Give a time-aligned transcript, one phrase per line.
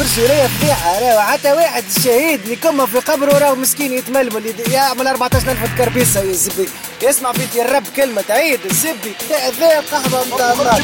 [0.00, 1.00] السورية فضيحة.
[1.00, 4.54] راهو حتى واحد شهيد اللي كما في قبره راهو مسكين يتململ.
[4.70, 6.68] يعمل 14000 كربيسة يا زبي.
[7.02, 9.14] يسمع في الرب كلمة عيد الزبي
[9.60, 10.78] ذا القهوة نتاع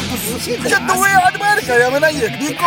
[0.47, 2.31] جد واحد مالك يا منيك.
[2.31, 2.65] ديكم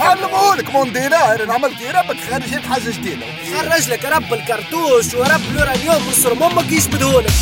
[0.00, 3.26] علمهولك موندينار عملت ربك خارج حاجة جديدة.
[3.54, 5.40] خرج لك رب الكرتوش ورب
[5.74, 7.32] اليوم وصر أمك يشبدهولك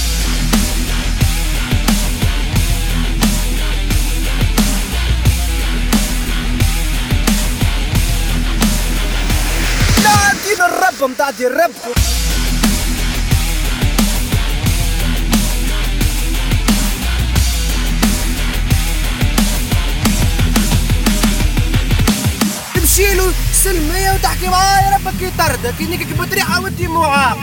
[10.89, 11.93] الرب متاع دين ربكم
[22.75, 27.39] تمشي له سلمية وتحكي معاه يا ربك يطردك انك بطريقة وانت معاق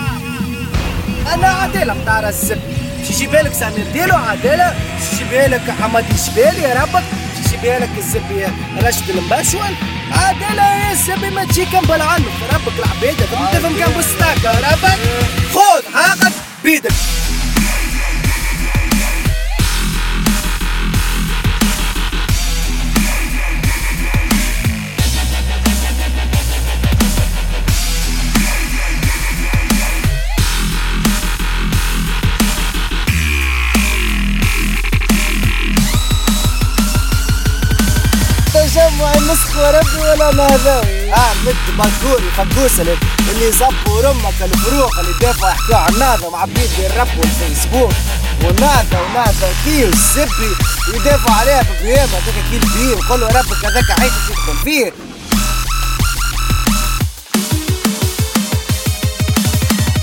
[1.33, 2.59] أنا عدالة متاع الزب
[3.07, 4.75] شي يجيبها لك سامير ديلو عدالة
[5.09, 7.03] شي يجيبها لك حمادي الشبالي يا ربك
[7.45, 8.51] يجيبها لك الزب
[8.83, 9.75] راشد المباشول
[10.11, 13.23] عدالة يا زبي ما تجي كمبل عنه ربك العبيدة.
[13.23, 14.59] انت تفهم كم بستاكة؟
[39.25, 45.99] النسخ وربي ولا نهضوي آه مد مقوري فقوس اللي زبوا رمك الفروق اللي دافعوا يحكوا
[45.99, 47.91] نهضة معبيد بالرب والفيسبوك.
[48.43, 50.55] ونهضة ونهضة كي والزبي
[50.93, 53.99] يدافعوا عليها في بيام هذاك كي البير يقولوا ربك هذاك
[54.63, 54.93] فيه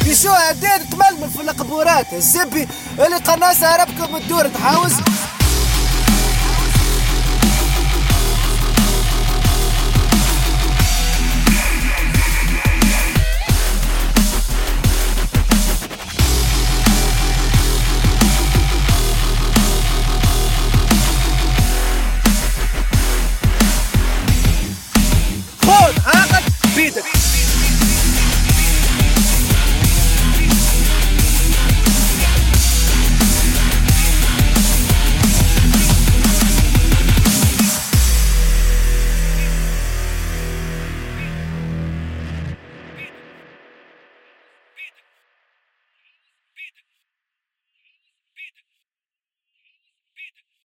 [0.05, 2.07] في شو هداد تململ في القبورات.
[2.13, 4.93] الزبي اللي قناصها ربكم الدور تحاوز.